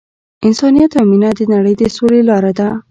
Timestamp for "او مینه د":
0.99-1.41